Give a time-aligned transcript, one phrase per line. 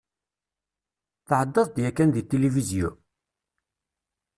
[1.27, 2.89] Tεeddaḍ-d yakan deg tilivizyu?